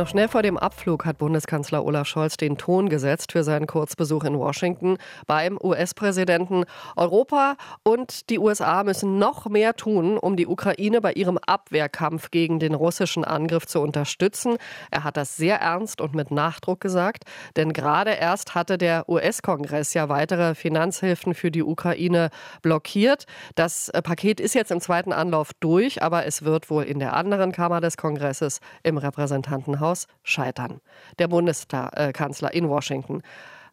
[0.00, 4.24] Noch schnell vor dem Abflug hat Bundeskanzler Olaf Scholz den Ton gesetzt für seinen Kurzbesuch
[4.24, 6.64] in Washington beim US-Präsidenten.
[6.96, 12.60] Europa und die USA müssen noch mehr tun, um die Ukraine bei ihrem Abwehrkampf gegen
[12.60, 14.56] den russischen Angriff zu unterstützen.
[14.90, 17.24] Er hat das sehr ernst und mit Nachdruck gesagt,
[17.56, 22.30] denn gerade erst hatte der US-Kongress ja weitere Finanzhilfen für die Ukraine
[22.62, 23.26] blockiert.
[23.54, 27.12] Das äh, Paket ist jetzt im zweiten Anlauf durch, aber es wird wohl in der
[27.12, 30.80] anderen Kammer des Kongresses im Repräsentantenhaus Haus scheitern.
[31.18, 33.22] Der Bundeskanzler in Washington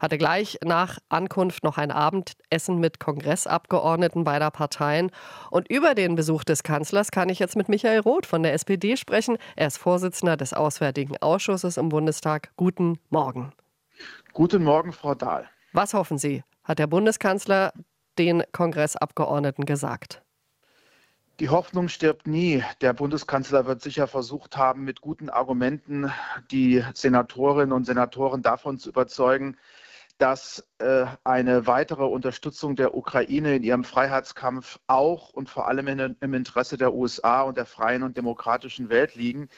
[0.00, 5.10] hatte gleich nach Ankunft noch ein Abendessen mit Kongressabgeordneten beider Parteien.
[5.50, 8.96] Und über den Besuch des Kanzlers kann ich jetzt mit Michael Roth von der SPD
[8.96, 9.38] sprechen.
[9.56, 12.50] Er ist Vorsitzender des Auswärtigen Ausschusses im Bundestag.
[12.56, 13.52] Guten Morgen.
[14.32, 15.48] Guten Morgen, Frau Dahl.
[15.72, 17.72] Was hoffen Sie, hat der Bundeskanzler
[18.18, 20.22] den Kongressabgeordneten gesagt?
[21.40, 22.64] Die Hoffnung stirbt nie.
[22.80, 26.12] Der Bundeskanzler wird sicher versucht haben, mit guten Argumenten
[26.50, 29.56] die Senatorinnen und Senatoren davon zu überzeugen,
[30.18, 36.16] dass äh, eine weitere Unterstützung der Ukraine in ihrem Freiheitskampf auch und vor allem in,
[36.20, 39.48] im Interesse der USA und der freien und demokratischen Welt liegen.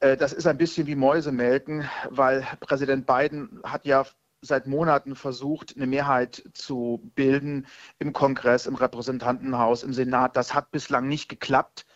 [0.00, 4.04] Äh, das ist ein bisschen wie Mäusemelken, weil Präsident Biden hat ja
[4.44, 7.66] seit Monaten versucht, eine Mehrheit zu bilden
[7.98, 10.36] im Kongress, im Repräsentantenhaus, im Senat.
[10.36, 11.86] Das hat bislang nicht geklappt.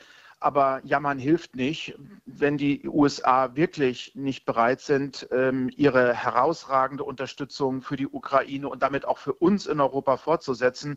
[0.41, 1.99] Aber jammern hilft nicht.
[2.25, 8.83] Wenn die USA wirklich nicht bereit sind, ähm, ihre herausragende Unterstützung für die Ukraine und
[8.85, 10.97] damit auch für uns in Europa fortzusetzen,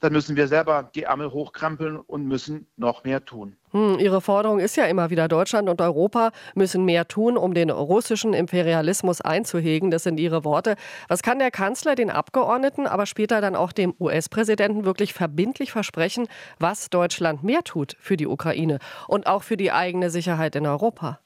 [0.00, 3.56] dann müssen wir selber die Ärmel hochkrempeln und müssen noch mehr tun.
[3.72, 7.70] Hm, Ihre Forderung ist ja immer wieder, Deutschland und Europa müssen mehr tun, um den
[7.70, 9.90] russischen Imperialismus einzuhegen.
[9.90, 10.76] Das sind Ihre Worte.
[11.08, 16.28] Was kann der Kanzler den Abgeordneten, aber später dann auch dem US-Präsidenten wirklich verbindlich versprechen,
[16.58, 18.78] was Deutschland mehr tut für die Ukraine
[19.08, 21.20] und auch für die eigene Sicherheit in Europa?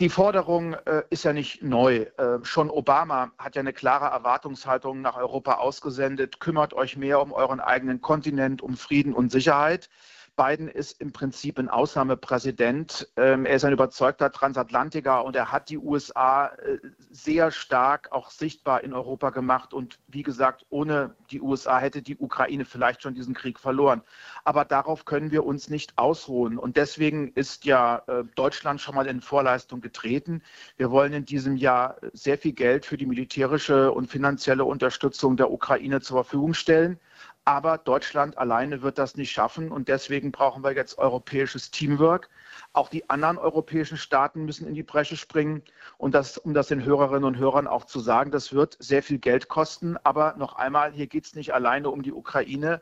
[0.00, 2.06] Die Forderung äh, ist ja nicht neu.
[2.18, 6.40] Äh, schon Obama hat ja eine klare Erwartungshaltung nach Europa ausgesendet.
[6.40, 9.88] Kümmert euch mehr um euren eigenen Kontinent, um Frieden und Sicherheit.
[10.36, 13.08] Biden ist im Prinzip ein Ausnahmepräsident.
[13.16, 16.78] Ähm, er ist ein überzeugter Transatlantiker und er hat die USA äh,
[17.10, 19.72] sehr stark auch sichtbar in Europa gemacht.
[19.72, 24.02] Und wie gesagt, ohne die USA hätte die Ukraine vielleicht schon diesen Krieg verloren.
[24.44, 26.58] Aber darauf können wir uns nicht ausruhen.
[26.58, 30.42] Und deswegen ist ja äh, Deutschland schon mal in Vorleistung getreten.
[30.76, 35.50] Wir wollen in diesem Jahr sehr viel Geld für die militärische und finanzielle Unterstützung der
[35.50, 37.00] Ukraine zur Verfügung stellen.
[37.48, 42.28] Aber Deutschland alleine wird das nicht schaffen und deswegen brauchen wir jetzt europäisches Teamwork.
[42.72, 45.62] Auch die anderen europäischen Staaten müssen in die Bresche springen.
[45.96, 49.18] Und das, um das den Hörerinnen und Hörern auch zu sagen, das wird sehr viel
[49.18, 49.96] Geld kosten.
[50.02, 52.80] Aber noch einmal, hier geht es nicht alleine um die Ukraine.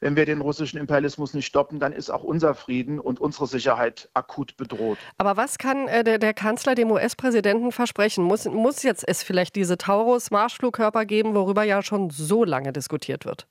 [0.00, 4.08] Wenn wir den russischen Imperialismus nicht stoppen, dann ist auch unser Frieden und unsere Sicherheit
[4.14, 4.96] akut bedroht.
[5.18, 8.24] Aber was kann äh, der, der, Kanzler dem US-Präsidenten versprechen?
[8.24, 13.46] Muss, muss jetzt es vielleicht diese Taurus-Marschflugkörper geben, worüber ja schon so lange diskutiert wird?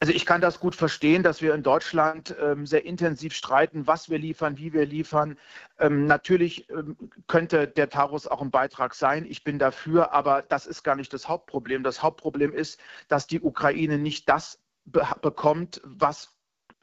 [0.00, 4.10] Also ich kann das gut verstehen, dass wir in Deutschland ähm, sehr intensiv streiten, was
[4.10, 5.38] wir liefern, wie wir liefern.
[5.78, 6.96] Ähm, natürlich ähm,
[7.28, 9.24] könnte der Taurus auch ein Beitrag sein.
[9.24, 11.84] Ich bin dafür, aber das ist gar nicht das Hauptproblem.
[11.84, 16.32] Das Hauptproblem ist, dass die Ukraine nicht das be bekommt, was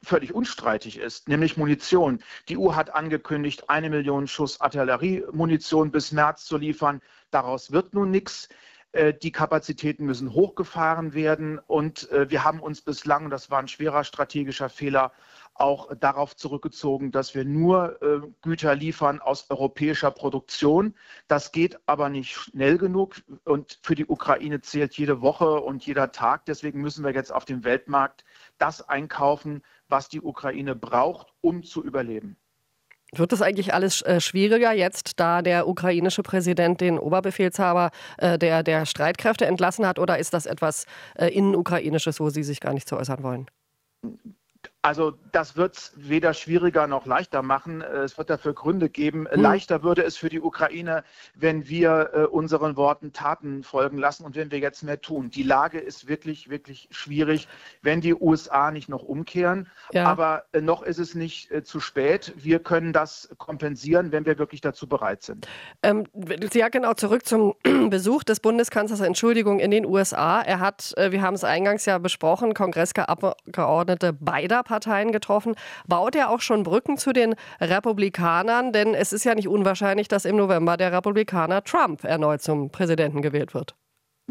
[0.02, 2.22] völlig unstreitig ist, nämlich Munition.
[2.48, 7.02] Die EU hat angekündigt, eine Million Schuss Artilleriemunition bis März zu liefern.
[7.30, 8.48] Daraus wird nun nichts.
[8.92, 13.68] Äh, die Kapazitäten müssen hochgefahren werden und äh, wir haben uns bislang, das war ein
[13.68, 15.12] schwerer strategischer Fehler,
[15.54, 20.94] auch darauf zurückgezogen, dass wir nur äh, Güter liefern aus europäischer Produktion.
[21.28, 26.10] Das geht aber nicht schnell genug und für die Ukraine zählt jede Woche und jeder
[26.10, 26.46] Tag.
[26.46, 28.24] Deswegen müssen wir jetzt auf dem Weltmarkt
[28.58, 32.36] das einkaufen, was die Ukraine braucht, um zu überleben.
[33.14, 38.62] Wird das eigentlich alles äh, schwieriger jetzt, da der ukrainische Präsident den Oberbefehlshaber äh, der,
[38.62, 42.88] der Streitkräfte entlassen hat, oder ist das etwas äh, innenukrainisches, wo Sie sich gar nicht
[42.88, 43.46] zu äußern wollen?
[44.82, 47.82] Also das wird es weder schwieriger noch leichter machen.
[47.82, 49.20] Äh, es wird dafür Gründe geben.
[49.30, 49.42] Mhm.
[49.42, 51.04] Leichter würde es für die Ukraine,
[51.34, 55.28] wenn wir äh, unseren Worten Taten folgen lassen und wenn wir jetzt mehr tun.
[55.28, 57.46] Die Lage ist wirklich, wirklich schwierig,
[57.82, 59.68] wenn die USA nicht noch umkehren.
[59.92, 60.06] Ja.
[60.06, 62.32] Aber äh, noch ist es nicht äh, zu spät.
[62.36, 65.46] Wir können das kompensieren, wenn wir wirklich dazu bereit sind.
[65.82, 66.06] Ähm,
[66.54, 67.54] ja, genau, zurück zum
[67.90, 70.40] Besuch des Bundeskanzlers, Entschuldigung, in den USA.
[70.40, 75.56] Er hat, äh, wir haben es eingangs ja besprochen, Kongressabgeordnete beider Parteien getroffen.
[75.88, 78.72] Baut er auch schon Brücken zu den Republikanern?
[78.72, 83.20] Denn es ist ja nicht unwahrscheinlich, dass im November der Republikaner Trump erneut zum Präsidenten
[83.20, 83.74] gewählt wird.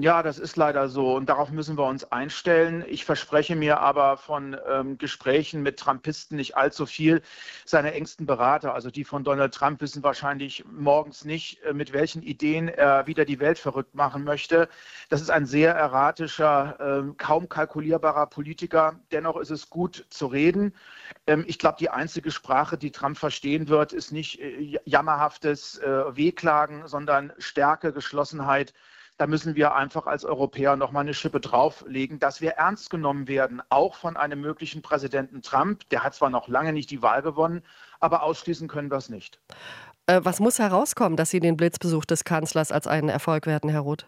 [0.01, 2.85] Ja, das ist leider so und darauf müssen wir uns einstellen.
[2.87, 7.21] Ich verspreche mir aber von ähm, Gesprächen mit Trumpisten nicht allzu viel.
[7.65, 12.21] Seine engsten Berater, also die von Donald Trump, wissen wahrscheinlich morgens nicht, äh, mit welchen
[12.21, 14.69] Ideen er wieder die Welt verrückt machen möchte.
[15.09, 18.97] Das ist ein sehr erratischer, äh, kaum kalkulierbarer Politiker.
[19.11, 20.73] Dennoch ist es gut zu reden.
[21.27, 26.15] Ähm, ich glaube, die einzige Sprache, die Trump verstehen wird, ist nicht äh, jammerhaftes äh,
[26.15, 28.73] Wehklagen, sondern Stärke, Geschlossenheit
[29.19, 33.27] da müssen wir einfach als Europäer noch mal eine Schippe drauflegen, dass wir ernst genommen
[33.27, 35.87] werden, auch von einem möglichen Präsidenten Trump.
[35.89, 37.61] Der hat zwar noch lange nicht die Wahl gewonnen,
[37.99, 39.41] aber ausschließen können wir es nicht.
[40.07, 43.81] Äh, was muss herauskommen, dass Sie den Blitzbesuch des Kanzlers als einen Erfolg werten, Herr
[43.81, 44.07] Roth?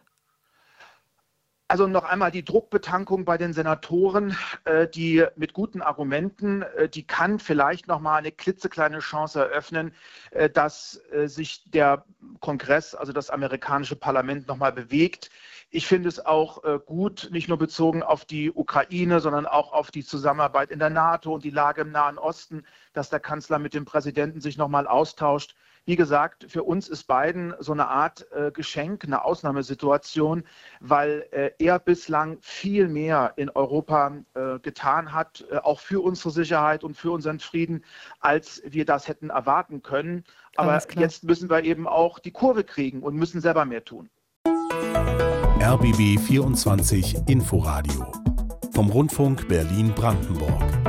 [1.71, 4.35] Also noch einmal die Druckbetankung bei den Senatoren,
[4.65, 9.93] äh, die mit guten Argumenten, äh, die kann vielleicht noch mal eine klitzekleine Chance eröffnen,
[10.31, 12.03] äh, dass sich der
[12.41, 15.29] Kongress, also das amerikanische Parlament, noch mal bewegt.
[15.69, 20.03] Ich finde es auch gut, nicht nur bezogen auf die Ukraine, sondern auch auf die
[20.03, 23.85] Zusammenarbeit in der NATO und die Lage im Nahen Osten, dass der Kanzler mit dem
[23.85, 25.55] Präsidenten sich noch mal austauscht.
[25.85, 30.43] Wie gesagt, für uns ist Biden so eine Art äh, Geschenk, eine Ausnahmesituation,
[30.79, 36.29] weil äh, er bislang viel mehr in Europa äh, getan hat, äh, auch für unsere
[36.29, 37.83] Sicherheit und für unseren Frieden,
[38.19, 40.23] als wir das hätten erwarten können.
[40.55, 44.09] Aber jetzt müssen wir eben auch die Kurve kriegen und müssen selber mehr tun.
[45.59, 48.11] RBB 24 Inforadio
[48.71, 50.80] vom Rundfunk Berlin-Brandenburg.